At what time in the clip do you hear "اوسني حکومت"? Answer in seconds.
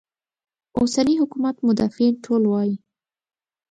0.79-1.55